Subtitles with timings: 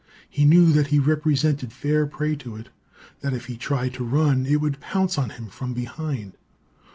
[0.27, 2.69] He knew that he represented fair prey to it;
[3.19, 6.33] that if he tried to run, it would pounce on him from behind.